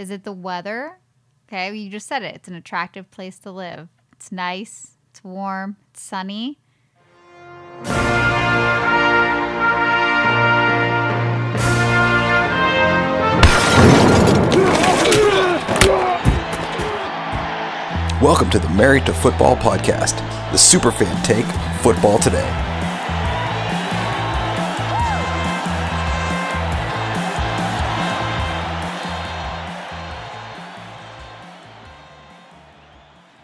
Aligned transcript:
Is 0.00 0.10
it 0.10 0.24
the 0.24 0.32
weather? 0.32 0.98
Okay, 1.46 1.76
you 1.76 1.90
just 1.90 2.08
said 2.08 2.22
it. 2.22 2.34
It's 2.34 2.48
an 2.48 2.54
attractive 2.54 3.10
place 3.10 3.38
to 3.40 3.52
live. 3.52 3.90
It's 4.14 4.32
nice, 4.32 4.96
it's 5.10 5.22
warm, 5.22 5.76
it's 5.90 6.00
sunny. 6.00 6.58
Welcome 18.22 18.48
to 18.48 18.58
the 18.58 18.70
Married 18.74 19.04
to 19.04 19.12
Football 19.12 19.56
podcast, 19.56 20.16
the 20.50 20.56
superfan 20.56 21.22
take 21.22 21.44
football 21.82 22.18
today. 22.18 22.69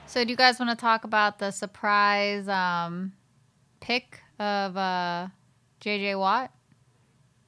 So, 0.07 0.25
do 0.25 0.31
you 0.31 0.37
guys 0.37 0.59
want 0.59 0.71
to 0.71 0.77
talk 0.77 1.05
about 1.05 1.39
the 1.39 1.51
surprise 1.51 2.49
um, 2.49 3.13
pick 3.81 4.21
of 4.39 4.77
uh, 4.77 5.29
JJ 5.81 6.19
Watt? 6.19 6.51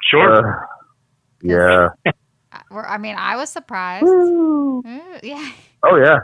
Sure. 0.02 0.62
Uh, 0.62 0.66
yeah. 1.42 1.88
I- 2.52 2.62
we're- 2.70 2.86
I 2.88 2.98
mean, 2.98 3.14
I 3.16 3.36
was 3.36 3.50
surprised. 3.50 4.06
Ooh, 4.06 4.82
yeah. 5.22 5.50
Oh 5.82 5.96
yeah. 5.96 6.20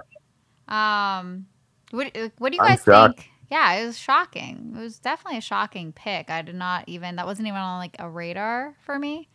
Um, 0.69 1.47
what 1.91 2.16
what 2.38 2.51
do 2.51 2.57
you 2.57 2.62
guys 2.71 2.82
think? 3.16 3.30
Yeah, 3.51 3.74
it 3.74 3.87
was 3.87 3.98
shocking. 3.98 4.73
It 4.77 4.80
was 4.80 4.98
definitely 4.98 5.38
a 5.38 5.43
shocking 5.43 5.93
pick. 5.93 6.30
I 6.30 6.43
did 6.43 6.55
not 6.57 6.88
even 6.88 7.16
that 7.16 7.27
wasn't 7.27 7.46
even 7.46 7.60
on 7.60 7.79
like 7.79 7.95
a 7.98 8.09
radar 8.09 8.74
for 8.85 8.98
me. 8.98 9.29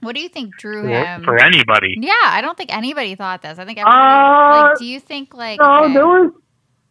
What 0.00 0.14
do 0.14 0.20
you 0.20 0.28
think 0.28 0.56
drew 0.56 0.86
him? 0.86 1.24
for 1.24 1.38
anybody. 1.38 1.96
Yeah, 1.98 2.12
I 2.24 2.40
don't 2.40 2.56
think 2.58 2.74
anybody 2.74 3.14
thought 3.14 3.42
this. 3.42 3.58
I 3.58 3.64
think 3.64 3.78
everybody. 3.78 3.98
Uh, 3.98 4.68
like, 4.68 4.78
do 4.78 4.84
you 4.84 5.00
think 5.00 5.34
like? 5.34 5.60
No, 5.60 5.84
okay, 5.84 5.94
there 5.94 6.06
was 6.06 6.32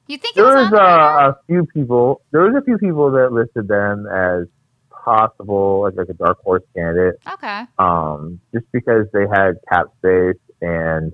you 0.08 0.18
think 0.18 0.36
it 0.36 0.42
there 0.42 0.46
was, 0.46 0.56
was 0.56 0.64
on 0.66 0.72
the 0.72 0.78
radar? 0.78 1.28
uh, 1.28 1.32
a 1.32 1.36
few 1.48 1.66
people. 1.74 2.22
There 2.32 2.42
was 2.42 2.56
a 2.56 2.64
few 2.64 2.78
people 2.78 3.12
that 3.12 3.32
listed 3.32 3.68
them 3.68 4.06
as 4.08 4.48
possible, 5.04 5.82
like 5.84 5.96
like 5.96 6.10
a 6.10 6.14
dark 6.14 6.40
horse 6.44 6.64
candidate. 6.76 7.20
okay. 7.34 7.64
Um, 7.78 8.40
just 8.54 8.66
because 8.72 9.06
they 9.14 9.26
had 9.32 9.54
cap 9.72 9.88
space 10.00 10.40
and 10.62 11.14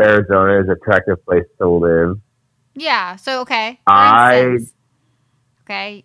Arizona 0.00 0.60
is 0.60 0.66
an 0.66 0.72
attractive 0.72 1.24
place 1.24 1.44
to 1.58 1.68
live. 1.68 2.20
Yeah. 2.74 3.16
So 3.16 3.40
okay. 3.40 3.80
I- 3.86 4.40
instance, 4.40 4.74
okay. 5.64 6.04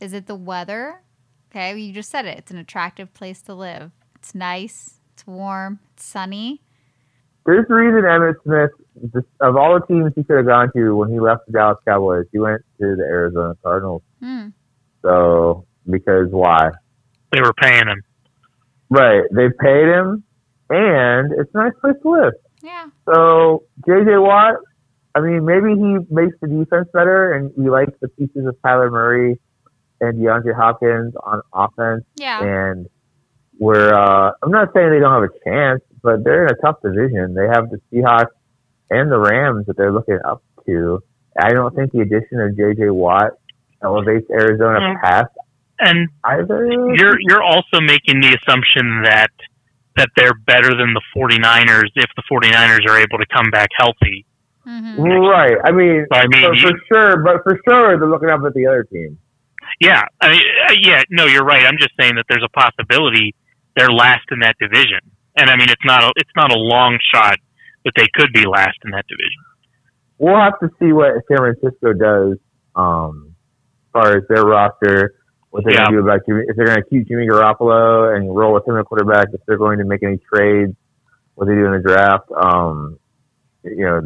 Is 0.00 0.12
it 0.12 0.26
the 0.26 0.34
weather? 0.34 1.00
Okay, 1.50 1.78
you 1.78 1.92
just 1.92 2.10
said 2.10 2.24
it. 2.26 2.38
It's 2.38 2.50
an 2.50 2.58
attractive 2.58 3.12
place 3.14 3.40
to 3.42 3.54
live. 3.54 3.92
It's 4.22 4.36
nice. 4.36 5.00
It's 5.14 5.26
warm. 5.26 5.80
It's 5.94 6.04
sunny. 6.04 6.62
There's 7.44 7.66
a 7.68 7.74
reason 7.74 8.02
Emmitt 8.02 8.34
Smith, 8.44 8.70
just, 9.12 9.26
of 9.40 9.56
all 9.56 9.74
the 9.80 9.84
teams 9.86 10.12
he 10.14 10.22
could 10.22 10.36
have 10.36 10.46
gone 10.46 10.70
to 10.76 10.94
when 10.94 11.10
he 11.10 11.18
left 11.18 11.46
the 11.46 11.52
Dallas 11.52 11.78
Cowboys, 11.84 12.26
he 12.30 12.38
went 12.38 12.62
to 12.80 12.94
the 12.94 13.02
Arizona 13.02 13.56
Cardinals. 13.64 14.02
Hmm. 14.22 14.50
So 15.02 15.66
because 15.90 16.28
why? 16.30 16.70
They 17.32 17.40
were 17.40 17.52
paying 17.54 17.88
him. 17.88 18.00
Right. 18.90 19.24
They 19.32 19.48
paid 19.58 19.88
him, 19.88 20.22
and 20.70 21.32
it's 21.36 21.50
a 21.52 21.58
nice 21.58 21.72
place 21.80 21.96
to 22.02 22.10
live. 22.10 22.34
Yeah. 22.62 22.90
So 23.12 23.64
JJ 23.88 24.22
Watt, 24.24 24.54
I 25.16 25.20
mean, 25.20 25.44
maybe 25.44 25.70
he 25.74 26.14
makes 26.14 26.36
the 26.40 26.46
defense 26.46 26.88
better, 26.94 27.32
and 27.32 27.50
we 27.56 27.70
like 27.70 27.88
the 27.98 28.06
pieces 28.06 28.46
of 28.46 28.54
Kyler 28.64 28.92
Murray 28.92 29.40
and 30.00 30.14
DeAndre 30.14 30.54
Hopkins 30.54 31.12
on 31.24 31.42
offense. 31.52 32.04
Yeah. 32.14 32.40
And 32.44 32.86
we're, 33.62 33.94
uh, 33.94 34.32
I'm 34.42 34.50
not 34.50 34.70
saying 34.74 34.90
they 34.90 34.98
don't 34.98 35.12
have 35.22 35.30
a 35.30 35.48
chance, 35.48 35.82
but 36.02 36.24
they're 36.24 36.46
in 36.46 36.50
a 36.52 36.56
tough 36.64 36.82
division. 36.82 37.32
They 37.34 37.46
have 37.46 37.70
the 37.70 37.80
Seahawks 37.92 38.34
and 38.90 39.10
the 39.10 39.18
Rams 39.18 39.66
that 39.66 39.76
they're 39.76 39.92
looking 39.92 40.18
up 40.24 40.42
to. 40.66 41.00
I 41.40 41.50
don't 41.50 41.72
think 41.76 41.92
the 41.92 42.00
addition 42.00 42.40
of 42.40 42.56
JJ 42.56 42.90
Watt 42.92 43.32
elevates 43.82 44.28
Arizona 44.30 44.80
Mm. 44.80 45.00
past 45.00 45.30
And 45.78 46.08
either. 46.24 46.66
you're 46.98 47.18
you're 47.20 47.42
also 47.42 47.80
making 47.80 48.20
the 48.20 48.36
assumption 48.38 49.02
that 49.04 49.30
that 49.96 50.08
they're 50.16 50.34
better 50.46 50.70
than 50.74 50.94
the 50.94 51.02
49ers 51.14 51.90
if 51.96 52.10
the 52.16 52.22
49ers 52.30 52.84
are 52.88 52.98
able 52.98 53.18
to 53.18 53.26
come 53.32 53.48
back 53.50 53.68
healthy. 53.78 54.24
hmm 54.64 55.00
Right. 55.00 55.56
I 55.64 55.70
mean, 55.70 56.06
So, 56.12 56.18
I 56.18 56.26
mean, 56.26 56.42
for, 56.46 56.54
you- 56.54 56.68
for 56.68 56.78
sure, 56.92 57.16
but 57.22 57.42
for 57.44 57.58
sure, 57.68 57.98
they're 57.98 58.08
looking 58.08 58.30
up 58.30 58.40
at 58.44 58.54
the 58.54 58.66
other 58.66 58.84
team. 58.84 59.18
Yeah, 59.80 60.02
I 60.20 60.30
mean, 60.32 60.42
uh, 60.68 60.74
yeah, 60.82 61.02
no, 61.10 61.26
you're 61.26 61.44
right. 61.44 61.64
I'm 61.66 61.78
just 61.78 61.92
saying 62.00 62.14
that 62.16 62.24
there's 62.28 62.44
a 62.44 62.48
possibility 62.48 63.34
they're 63.76 63.90
last 63.92 64.24
in 64.30 64.40
that 64.40 64.56
division, 64.60 65.00
and 65.36 65.50
I 65.50 65.56
mean, 65.56 65.68
it's 65.70 65.84
not 65.84 66.02
a 66.02 66.12
it's 66.16 66.30
not 66.36 66.52
a 66.52 66.58
long 66.58 66.98
shot 67.14 67.38
that 67.84 67.92
they 67.96 68.06
could 68.14 68.32
be 68.32 68.46
last 68.46 68.78
in 68.84 68.90
that 68.92 69.04
division. 69.08 69.42
We'll 70.18 70.38
have 70.38 70.58
to 70.60 70.68
see 70.78 70.92
what 70.92 71.14
San 71.28 71.38
Francisco 71.38 71.92
does 71.94 72.38
um, 72.76 73.34
as 73.86 73.92
far 73.92 74.16
as 74.18 74.24
their 74.28 74.44
roster, 74.44 75.14
what 75.50 75.64
they're 75.64 75.74
Yeah. 75.74 75.86
going 75.86 75.96
to 75.96 75.98
do 75.98 76.04
about 76.08 76.20
Jimmy, 76.26 76.42
if 76.46 76.56
they're 76.56 76.66
going 76.66 76.82
to 76.82 76.88
keep 76.88 77.08
Jimmy 77.08 77.26
Garoppolo 77.26 78.14
and 78.16 78.34
roll 78.34 78.54
with 78.54 78.66
him 78.68 78.76
at 78.78 78.84
quarterback, 78.84 79.28
if 79.32 79.40
they're 79.46 79.58
going 79.58 79.78
to 79.78 79.84
make 79.84 80.02
any 80.04 80.18
trades, 80.32 80.74
what 81.34 81.48
they 81.48 81.54
do 81.54 81.66
in 81.66 81.72
the 81.72 81.80
draft. 81.80 82.30
Um, 82.30 82.98
you 83.64 83.84
know, 83.84 84.00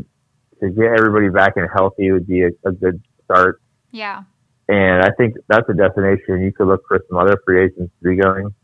to 0.61 0.71
get 0.71 0.87
everybody 0.97 1.29
back 1.29 1.53
and 1.57 1.69
healthy 1.75 2.11
would 2.13 2.27
be 2.27 2.43
a, 2.45 2.49
a 2.65 2.73
good 2.73 3.03
start. 3.25 3.61
Yeah. 3.91 4.23
And 4.69 5.03
I 5.05 5.11
think 5.19 5.35
that's 5.49 5.69
a 5.69 5.75
destination. 5.75 6.43
You 6.43 6.53
could 6.53 6.67
look 6.67 6.83
for 6.89 6.99
some 7.09 7.19
other 7.19 7.37
free 7.45 7.65
agents 7.65 7.93
to 8.03 8.09
be 8.09 8.17
going. 8.17 8.55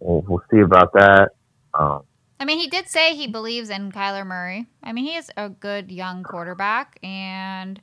We'll, 0.00 0.24
we'll 0.28 0.42
see 0.50 0.60
about 0.60 0.92
that. 0.94 1.30
Um, 1.74 2.02
I 2.40 2.44
mean, 2.44 2.58
he 2.58 2.68
did 2.68 2.88
say 2.88 3.14
he 3.14 3.26
believes 3.26 3.68
in 3.68 3.90
Kyler 3.90 4.26
Murray. 4.26 4.66
I 4.82 4.92
mean, 4.92 5.04
he 5.04 5.16
is 5.16 5.30
a 5.36 5.48
good 5.48 5.90
young 5.90 6.22
quarterback, 6.22 6.98
and 7.02 7.80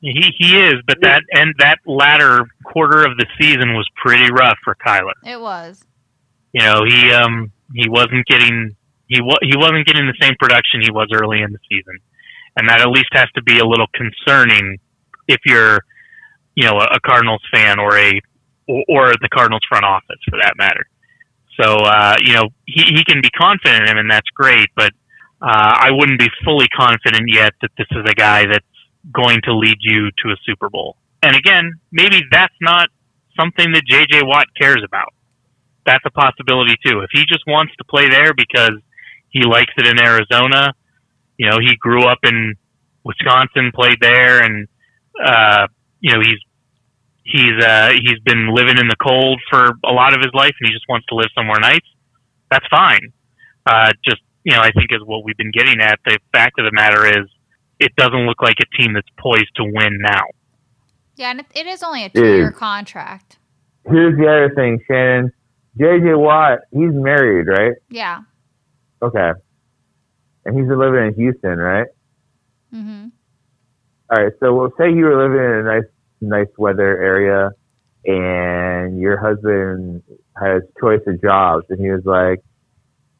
He 0.00 0.32
he 0.38 0.56
is, 0.60 0.74
but 0.86 0.98
that 1.02 1.22
and 1.32 1.52
that 1.58 1.78
latter 1.86 2.44
quarter 2.64 3.04
of 3.04 3.16
the 3.16 3.26
season 3.40 3.74
was 3.74 3.88
pretty 3.96 4.30
rough 4.30 4.58
for 4.64 4.76
Kyler. 4.76 5.12
it 5.24 5.40
was. 5.40 5.82
You 6.52 6.60
know, 6.62 6.84
he 6.86 7.10
um 7.10 7.50
he 7.74 7.88
wasn't 7.88 8.26
getting 8.26 8.76
he 9.08 9.20
wa- 9.20 9.42
he 9.42 9.56
wasn't 9.56 9.86
getting 9.86 10.06
the 10.06 10.14
same 10.20 10.34
production 10.38 10.80
he 10.82 10.90
was 10.92 11.08
early 11.12 11.42
in 11.42 11.50
the 11.52 11.58
season, 11.68 11.98
and 12.56 12.68
that 12.68 12.80
at 12.80 12.88
least 12.90 13.08
has 13.12 13.28
to 13.34 13.42
be 13.42 13.58
a 13.58 13.66
little 13.66 13.88
concerning 13.94 14.78
if 15.26 15.40
you're 15.46 15.80
you 16.54 16.64
know 16.64 16.78
a, 16.78 16.84
a 16.94 17.00
Cardinals 17.00 17.42
fan 17.52 17.80
or 17.80 17.98
a 17.98 18.20
or, 18.68 18.84
or 18.88 19.12
the 19.20 19.28
Cardinals 19.34 19.62
front 19.68 19.84
office 19.84 20.20
for 20.30 20.38
that 20.40 20.54
matter. 20.56 20.86
So 21.60 21.76
uh, 21.76 22.16
you 22.20 22.34
know 22.34 22.48
he 22.66 22.82
he 22.82 23.04
can 23.04 23.20
be 23.20 23.30
confident 23.30 23.82
in 23.82 23.88
him, 23.88 23.98
and 23.98 24.10
that's 24.10 24.28
great, 24.30 24.68
but 24.76 24.92
uh, 25.42 25.74
I 25.80 25.90
wouldn't 25.90 26.18
be 26.18 26.28
fully 26.44 26.68
confident 26.68 27.24
yet 27.28 27.52
that 27.62 27.70
this 27.78 27.86
is 27.90 28.04
a 28.08 28.14
guy 28.14 28.46
that's 28.46 28.64
going 29.12 29.40
to 29.44 29.54
lead 29.54 29.76
you 29.80 30.10
to 30.24 30.30
a 30.30 30.36
Super 30.46 30.70
Bowl. 30.70 30.96
And 31.22 31.36
again, 31.36 31.72
maybe 31.92 32.22
that's 32.30 32.54
not 32.60 32.88
something 33.38 33.72
that 33.72 33.82
JJ 33.90 34.26
Watt 34.26 34.46
cares 34.58 34.82
about 34.84 35.12
that's 35.86 36.04
a 36.04 36.10
possibility 36.10 36.76
too. 36.84 37.00
If 37.00 37.10
he 37.12 37.24
just 37.28 37.44
wants 37.46 37.74
to 37.76 37.84
play 37.84 38.08
there 38.08 38.32
because 38.34 38.80
he 39.30 39.42
likes 39.44 39.72
it 39.76 39.86
in 39.86 40.02
Arizona, 40.02 40.72
you 41.36 41.48
know, 41.48 41.58
he 41.60 41.76
grew 41.76 42.04
up 42.04 42.18
in 42.24 42.54
Wisconsin, 43.04 43.70
played 43.74 43.98
there, 44.00 44.42
and 44.42 44.66
uh, 45.22 45.66
you 46.00 46.12
know 46.12 46.20
he's 46.20 46.38
he's 47.24 47.62
uh, 47.62 47.90
he's 47.90 48.20
been 48.24 48.54
living 48.54 48.78
in 48.78 48.88
the 48.88 48.96
cold 48.96 49.40
for 49.50 49.72
a 49.84 49.92
lot 49.92 50.14
of 50.14 50.20
his 50.20 50.32
life, 50.34 50.52
and 50.60 50.68
he 50.68 50.72
just 50.72 50.86
wants 50.88 51.06
to 51.08 51.14
live 51.14 51.28
somewhere 51.34 51.58
nice. 51.60 51.86
That's 52.50 52.66
fine. 52.70 53.12
Uh, 53.66 53.92
just 54.04 54.22
you 54.44 54.52
know, 54.54 54.60
I 54.60 54.70
think 54.72 54.92
is 54.92 55.00
what 55.04 55.24
we've 55.24 55.36
been 55.36 55.52
getting 55.52 55.80
at. 55.80 55.98
The 56.04 56.18
fact 56.32 56.58
of 56.58 56.66
the 56.66 56.72
matter 56.72 57.06
is, 57.06 57.26
it 57.80 57.96
doesn't 57.96 58.26
look 58.26 58.42
like 58.42 58.56
a 58.60 58.82
team 58.82 58.92
that's 58.92 59.08
poised 59.18 59.50
to 59.56 59.64
win 59.64 59.98
now. 60.00 60.24
Yeah, 61.16 61.30
and 61.30 61.40
it, 61.40 61.46
it 61.54 61.66
is 61.66 61.82
only 61.82 62.04
a 62.04 62.08
two-year 62.10 62.50
contract. 62.52 63.38
here's 63.86 64.16
the 64.18 64.26
other 64.26 64.52
thing, 64.54 64.80
Shannon. 64.86 65.32
JJ 65.78 66.18
Watt, 66.18 66.60
he's 66.70 66.92
married, 66.92 67.46
right? 67.48 67.72
Yeah. 67.88 68.20
Okay. 69.02 69.30
And 70.44 70.56
he's 70.56 70.68
been 70.68 70.78
living 70.78 71.06
in 71.06 71.14
Houston, 71.14 71.58
right? 71.58 71.86
Mm 72.72 72.82
hmm 72.82 73.06
All 74.10 74.24
right. 74.24 74.32
So 74.40 74.54
we'll 74.54 74.72
say 74.78 74.92
you 74.92 75.04
were 75.04 75.22
living 75.22 75.38
in 75.38 75.66
a 75.66 75.74
nice, 75.74 75.90
nice 76.28 76.48
weather 76.58 77.00
area, 77.00 77.50
and 78.04 78.98
your 78.98 79.16
husband 79.18 80.02
has 80.40 80.62
choice 80.80 81.00
of 81.06 81.20
jobs, 81.22 81.66
and 81.70 81.80
he 81.80 81.90
was 81.90 82.04
like, 82.04 82.40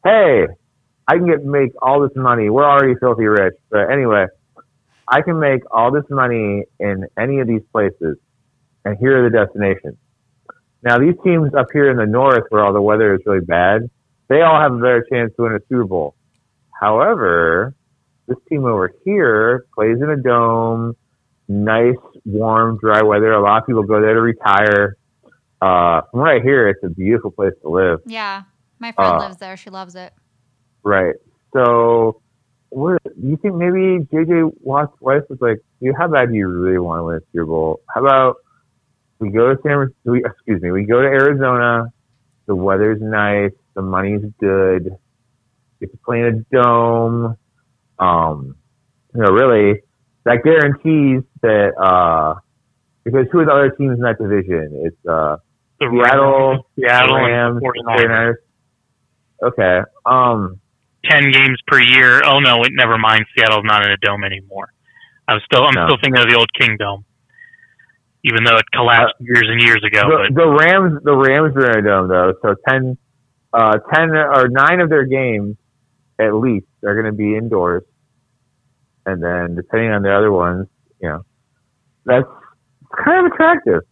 "Hey, 0.04 0.46
I 1.06 1.16
can 1.16 1.26
get 1.26 1.44
make 1.44 1.72
all 1.80 2.00
this 2.00 2.16
money. 2.16 2.50
We're 2.50 2.64
already 2.68 2.94
filthy 2.96 3.26
rich, 3.26 3.54
but 3.70 3.90
anyway, 3.90 4.26
I 5.08 5.22
can 5.22 5.38
make 5.38 5.62
all 5.70 5.90
this 5.90 6.08
money 6.10 6.64
in 6.78 7.06
any 7.18 7.40
of 7.40 7.46
these 7.46 7.62
places, 7.72 8.18
and 8.84 8.96
here 8.98 9.18
are 9.18 9.30
the 9.30 9.36
destinations." 9.36 9.96
Now, 10.82 10.98
these 10.98 11.14
teams 11.24 11.54
up 11.54 11.68
here 11.72 11.90
in 11.90 11.96
the 11.96 12.06
north, 12.06 12.44
where 12.50 12.62
all 12.62 12.74
the 12.74 12.82
weather 12.82 13.14
is 13.14 13.20
really 13.24 13.40
bad, 13.40 13.88
they 14.28 14.42
all 14.42 14.60
have 14.60 14.74
a 14.74 14.78
better 14.78 15.06
chance 15.10 15.32
to 15.36 15.42
win 15.42 15.52
a 15.52 15.60
Super 15.68 15.84
Bowl. 15.84 16.14
However, 16.78 17.74
this 18.26 18.36
team 18.48 18.64
over 18.64 18.90
here 19.04 19.64
plays 19.74 20.00
in 20.00 20.10
a 20.10 20.16
dome, 20.16 20.94
nice, 21.48 21.94
warm, 22.24 22.78
dry 22.78 23.02
weather. 23.02 23.32
A 23.32 23.40
lot 23.42 23.60
of 23.62 23.66
people 23.66 23.82
go 23.84 24.00
there 24.00 24.14
to 24.14 24.20
retire. 24.20 24.96
Uh, 25.60 26.02
from 26.10 26.20
right 26.20 26.42
here, 26.42 26.68
it's 26.68 26.82
a 26.82 26.88
beautiful 26.88 27.30
place 27.30 27.52
to 27.62 27.68
live. 27.68 28.00
Yeah. 28.06 28.42
My 28.78 28.92
friend 28.92 29.14
Uh, 29.14 29.18
lives 29.20 29.36
there. 29.38 29.56
She 29.56 29.70
loves 29.70 29.94
it. 29.94 30.12
Right. 30.82 31.14
So, 31.54 32.20
what 32.70 33.00
you 33.16 33.36
think? 33.36 33.54
Maybe 33.54 34.04
JJ 34.12 34.52
Watt's 34.60 34.92
wife 35.00 35.22
was 35.30 35.40
like, 35.40 35.58
"Dude, 35.80 35.94
how 35.96 36.08
bad 36.08 36.30
do 36.30 36.34
you 36.34 36.48
really 36.48 36.78
want 36.78 37.00
to 37.00 37.04
win 37.04 37.16
a 37.16 37.20
Super 37.32 37.46
Bowl? 37.46 37.80
How 37.88 38.00
about 38.04 38.36
we 39.20 39.30
go 39.30 39.54
to 39.54 39.62
San? 39.62 39.94
We, 40.04 40.24
excuse 40.24 40.60
me, 40.60 40.72
we 40.72 40.84
go 40.84 41.00
to 41.00 41.06
Arizona. 41.08 41.86
The 42.46 42.54
weather's 42.56 43.00
nice. 43.00 43.52
The 43.74 43.82
money's 43.82 44.22
good. 44.40 44.90
Get 45.80 45.92
to 45.92 45.98
play 46.04 46.20
in 46.20 46.26
a 46.26 46.54
dome. 46.54 47.36
Um, 47.98 48.56
you 49.14 49.22
know, 49.22 49.30
really, 49.30 49.80
that 50.24 50.42
guarantees 50.44 51.22
that 51.42 51.72
uh, 51.80 52.34
because 53.04 53.26
who 53.32 53.40
are 53.40 53.44
the 53.46 53.52
other 53.52 53.70
teams 53.70 53.96
in 53.98 54.02
that 54.02 54.18
division? 54.18 54.82
It's 54.84 54.96
uh, 55.08 55.36
The 55.80 55.88
Seattle, 55.92 56.66
Seattle, 56.78 57.16
Rams, 57.16 57.60
and 57.62 57.86
49ers. 57.86 58.34
49ers. 59.42 59.48
Okay. 59.48 59.80
Um, 60.06 60.60
ten 61.10 61.30
games 61.30 61.58
per 61.66 61.80
year. 61.80 62.22
Oh 62.24 62.40
no, 62.40 62.58
wait, 62.58 62.70
never 62.72 62.96
mind. 62.98 63.24
Seattle's 63.36 63.64
not 63.64 63.84
in 63.84 63.92
a 63.92 63.96
dome 63.98 64.24
anymore. 64.24 64.68
I'm 65.28 65.40
still 65.44 65.64
I'm 65.64 65.74
No. 65.74 65.86
still 65.88 65.98
thinking 66.02 66.22
of 66.22 66.28
the 66.30 66.36
old 66.36 66.48
Kingdome, 66.58 67.04
even 68.24 68.44
though 68.44 68.56
it 68.56 68.64
collapsed 68.72 69.14
years 69.20 69.44
and 69.48 69.60
years 69.60 69.82
ago. 69.86 70.02
the, 70.08 70.30
but 70.32 70.42
the 70.42 70.48
Rams, 70.48 71.02
the 71.02 71.16
Rams 71.16 71.56
are 71.56 71.78
in 71.78 71.84
a 71.84 71.88
dome 71.88 72.08
though, 72.08 72.32
so 72.42 72.54
10, 72.68 72.96
uh, 73.52 73.78
10 73.94 74.10
or 74.16 74.48
nine 74.48 74.80
of 74.80 74.88
their 74.88 75.04
games 75.04 75.56
at 76.18 76.34
least 76.34 76.66
are 76.84 76.94
going 76.94 77.06
to 77.10 77.16
be 77.16 77.36
indoors, 77.36 77.82
and 79.06 79.22
then 79.22 79.54
depending 79.54 79.90
on 79.90 80.02
the 80.02 80.14
other 80.14 80.32
ones, 80.32 80.66
you 81.00 81.08
know, 81.08 81.24
that's 82.04 82.28
kind 83.04 83.26
of 83.26 83.32
attractive. 83.32 83.82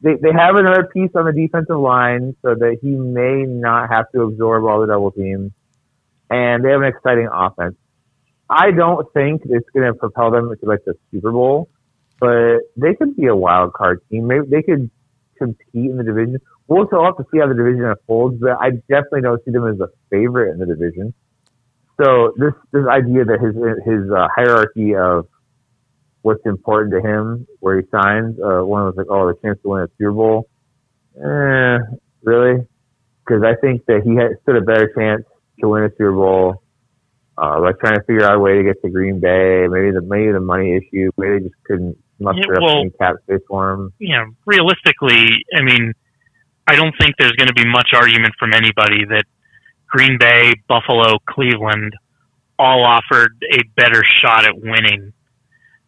They 0.00 0.14
they 0.20 0.32
have 0.32 0.56
another 0.56 0.84
piece 0.92 1.10
on 1.14 1.24
the 1.26 1.32
defensive 1.32 1.78
line 1.78 2.36
so 2.42 2.54
that 2.54 2.78
he 2.82 2.90
may 2.90 3.44
not 3.44 3.90
have 3.90 4.06
to 4.12 4.22
absorb 4.22 4.64
all 4.64 4.80
the 4.80 4.86
double 4.86 5.10
teams, 5.10 5.52
and 6.30 6.64
they 6.64 6.70
have 6.70 6.82
an 6.82 6.88
exciting 6.88 7.28
offense. 7.32 7.76
I 8.48 8.70
don't 8.70 9.10
think 9.14 9.42
it's 9.46 9.68
going 9.74 9.86
to 9.86 9.94
propel 9.98 10.30
them 10.30 10.50
to 10.50 10.66
like 10.66 10.84
the 10.84 10.94
Super 11.10 11.32
Bowl, 11.32 11.70
but 12.20 12.58
they 12.76 12.94
could 12.94 13.16
be 13.16 13.26
a 13.26 13.36
wild 13.36 13.72
card 13.72 14.00
team. 14.10 14.26
Maybe 14.26 14.46
they 14.50 14.62
could 14.62 14.90
compete 15.38 15.90
in 15.90 15.96
the 15.96 16.04
division. 16.04 16.38
We'll 16.68 16.86
still 16.86 17.04
have 17.04 17.16
to 17.16 17.24
see 17.32 17.38
how 17.40 17.48
the 17.48 17.54
division 17.54 17.84
unfolds, 17.84 18.38
but 18.40 18.58
I 18.60 18.70
definitely 18.88 19.22
don't 19.22 19.42
see 19.44 19.50
them 19.50 19.66
as 19.68 19.80
a 19.80 19.88
favorite 20.10 20.52
in 20.52 20.58
the 20.58 20.66
division. 20.66 21.14
So 22.02 22.32
this 22.36 22.52
this 22.72 22.84
idea 22.88 23.24
that 23.24 23.38
his 23.40 23.54
his 23.86 24.10
uh, 24.10 24.28
hierarchy 24.34 24.94
of 24.96 25.26
what's 26.22 26.44
important 26.46 26.92
to 26.94 27.00
him, 27.08 27.46
where 27.60 27.80
he 27.80 27.86
signs, 27.90 28.36
uh, 28.40 28.64
one 28.64 28.84
was 28.86 28.94
like, 28.96 29.06
oh, 29.10 29.26
the 29.28 29.34
chance 29.42 29.58
to 29.62 29.68
win 29.68 29.82
a 29.82 29.88
Super 29.98 30.12
Bowl. 30.12 30.48
Eh, 31.16 31.78
really? 32.22 32.66
Because 33.24 33.42
I 33.44 33.54
think 33.60 33.84
that 33.86 34.02
he 34.04 34.16
had 34.16 34.32
stood 34.42 34.56
a 34.56 34.60
better 34.62 34.92
chance 34.96 35.22
to 35.60 35.68
win 35.68 35.84
a 35.84 35.90
Super 35.90 36.12
Bowl. 36.12 36.62
Uh, 37.36 37.60
like 37.60 37.78
trying 37.80 37.96
to 37.96 38.02
figure 38.04 38.24
out 38.24 38.36
a 38.36 38.38
way 38.38 38.54
to 38.56 38.62
get 38.62 38.80
to 38.82 38.88
Green 38.88 39.18
Bay, 39.20 39.66
maybe 39.68 39.90
the 39.90 40.00
maybe 40.02 40.30
the 40.32 40.40
money 40.40 40.76
issue, 40.76 41.10
maybe 41.18 41.38
they 41.38 41.44
just 41.48 41.54
couldn't 41.64 41.96
muster 42.20 42.42
Yeah, 42.48 42.54
up 42.56 42.62
well- 42.62 42.78
any 42.80 42.90
cap 42.90 43.16
space 43.24 43.40
for 43.48 43.72
him. 43.72 43.92
you 43.98 44.14
know, 44.16 44.24
realistically, 44.46 45.44
I 45.54 45.62
mean, 45.62 45.92
I 46.68 46.76
don't 46.76 46.94
think 47.00 47.16
there's 47.18 47.32
going 47.32 47.48
to 47.48 47.54
be 47.54 47.66
much 47.66 47.90
argument 47.92 48.34
from 48.38 48.52
anybody 48.54 49.04
that 49.06 49.24
Green 49.94 50.18
Bay, 50.18 50.54
Buffalo, 50.66 51.18
Cleveland 51.30 51.94
all 52.58 52.84
offered 52.84 53.30
a 53.52 53.62
better 53.76 54.02
shot 54.20 54.44
at 54.44 54.56
winning. 54.56 55.12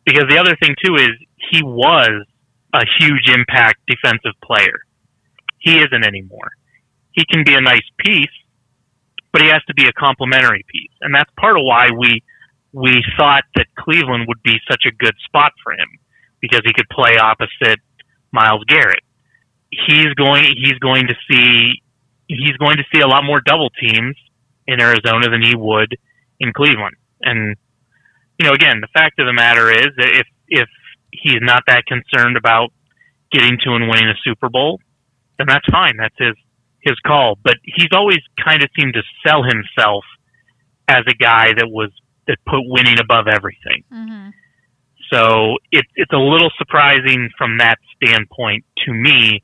Because 0.05 0.27
the 0.29 0.39
other 0.39 0.57
thing 0.63 0.77
too 0.85 0.95
is 0.95 1.09
he 1.51 1.65
was 1.65 2.25
a 2.73 2.85
huge 3.01 3.29
impact 3.29 3.81
defensive 3.89 4.41
player. 4.45 4.79
He 5.59 5.79
isn't 5.79 6.05
anymore. 6.05 6.51
He 7.11 7.25
can 7.29 7.43
be 7.43 7.55
a 7.55 7.61
nice 7.61 7.89
piece, 7.99 8.31
but 9.33 9.43
he 9.43 9.49
has 9.49 9.65
to 9.67 9.75
be 9.75 9.89
a 9.89 9.93
complementary 9.93 10.65
piece, 10.69 10.93
and 11.01 11.13
that's 11.13 11.31
part 11.41 11.57
of 11.59 11.65
why 11.65 11.91
we 11.91 12.23
we 12.73 13.03
thought 13.19 13.43
that 13.57 13.67
Cleveland 13.77 14.27
would 14.29 14.43
be 14.45 14.55
such 14.71 14.85
a 14.87 14.93
good 14.93 15.15
spot 15.25 15.53
for 15.65 15.73
him 15.73 15.89
because 16.41 16.61
he 16.65 16.73
could 16.73 16.89
play 16.91 17.17
opposite 17.17 17.81
Myles 18.31 18.63
Garrett. 18.69 19.03
He's 19.71 20.15
going 20.15 20.45
he's 20.45 20.79
going 20.79 21.09
to 21.09 21.15
see 21.29 21.83
he's 22.29 22.57
going 22.59 22.77
to 22.77 22.85
see 22.93 23.01
a 23.01 23.07
lot 23.07 23.25
more 23.25 23.41
double 23.41 23.71
teams 23.71 24.17
in 24.67 24.81
Arizona 24.81 25.29
than 25.31 25.43
he 25.43 25.55
would 25.55 25.97
in 26.41 26.53
Cleveland. 26.53 26.97
And 27.23 27.57
you 28.39 28.47
know, 28.47 28.53
again, 28.53 28.81
the 28.81 28.89
fact 28.93 29.19
of 29.19 29.27
the 29.27 29.33
matter 29.33 29.71
is 29.71 29.89
that 29.97 30.09
if 30.09 30.27
if 30.49 30.69
he's 31.13 31.41
not 31.41 31.63
that 31.67 31.85
concerned 31.87 32.37
about 32.37 32.71
getting 33.33 33.59
to 33.65 33.75
and 33.75 33.89
winning 33.89 34.09
a 34.09 34.15
Super 34.25 34.49
Bowl, 34.49 34.81
then 35.39 35.47
that's 35.49 35.67
fine. 35.71 35.97
That's 35.97 36.15
his 36.19 36.35
his 36.81 36.99
call. 37.07 37.39
But 37.43 37.57
he's 37.65 37.89
always 37.93 38.21
kind 38.45 38.63
of 38.63 38.69
seemed 38.79 38.95
to 38.95 39.03
sell 39.27 39.43
himself 39.43 40.05
as 40.89 41.05
a 41.09 41.15
guy 41.15 41.53
that 41.57 41.69
was 41.69 41.91
that 42.27 42.39
put 42.47 42.61
winning 42.65 42.99
above 43.01 43.27
everything. 43.29 43.85
hmm 43.91 44.29
So 45.11 45.57
it, 45.71 45.85
it's 45.95 46.13
a 46.13 46.19
little 46.19 46.51
surprising 46.59 47.31
from 47.39 47.59
that 47.59 47.79
standpoint 47.97 48.65
to 48.85 48.93
me 48.93 49.43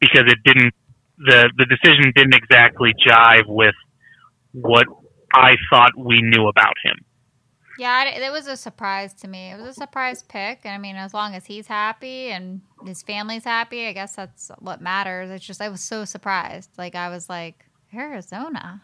because 0.00 0.24
it 0.26 0.38
didn't 0.44 0.74
the 1.18 1.50
the 1.56 1.66
decision 1.66 2.12
didn't 2.14 2.34
exactly 2.34 2.92
jive 3.06 3.46
with 3.46 3.74
what 4.52 4.86
I 5.34 5.56
thought 5.70 5.90
we 5.96 6.22
knew 6.22 6.48
about 6.48 6.74
him. 6.82 6.96
Yeah, 7.78 7.90
I- 7.92 8.18
it 8.18 8.32
was 8.32 8.46
a 8.48 8.56
surprise 8.56 9.14
to 9.14 9.28
me. 9.28 9.50
It 9.52 9.58
was 9.60 9.68
a 9.68 9.74
surprise 9.74 10.22
pick. 10.24 10.60
And 10.64 10.74
I 10.74 10.78
mean, 10.78 10.96
as 10.96 11.14
long 11.14 11.34
as 11.34 11.46
he's 11.46 11.68
happy 11.68 12.30
and 12.30 12.60
his 12.84 13.02
family's 13.02 13.44
happy, 13.44 13.86
I 13.86 13.92
guess 13.92 14.16
that's 14.16 14.50
what 14.58 14.80
matters. 14.80 15.30
It's 15.30 15.44
just, 15.46 15.60
I 15.62 15.68
was 15.68 15.80
so 15.80 16.04
surprised. 16.04 16.70
Like, 16.76 16.96
I 16.96 17.08
was 17.08 17.28
like, 17.28 17.66
Arizona. 17.94 18.82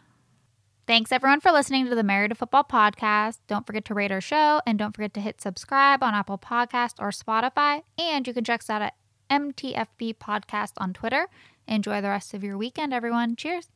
Thanks 0.86 1.10
everyone 1.12 1.40
for 1.40 1.50
listening 1.50 1.88
to 1.88 1.94
the 1.96 2.02
Married 2.04 2.28
to 2.28 2.34
Football 2.34 2.64
podcast. 2.64 3.38
Don't 3.48 3.66
forget 3.66 3.84
to 3.86 3.94
rate 3.94 4.12
our 4.12 4.20
show 4.20 4.60
and 4.66 4.78
don't 4.78 4.94
forget 4.94 5.14
to 5.14 5.20
hit 5.20 5.40
subscribe 5.40 6.02
on 6.02 6.14
Apple 6.14 6.38
Podcast 6.38 6.94
or 7.00 7.08
Spotify. 7.10 7.82
And 7.98 8.26
you 8.28 8.34
can 8.34 8.44
check 8.44 8.60
us 8.60 8.70
out 8.70 8.82
at 8.82 8.94
MTFB 9.30 10.16
Podcast 10.18 10.72
on 10.76 10.92
Twitter. 10.92 11.28
Enjoy 11.66 12.00
the 12.00 12.08
rest 12.08 12.34
of 12.34 12.44
your 12.44 12.58
weekend, 12.58 12.92
everyone. 12.92 13.36
Cheers. 13.36 13.68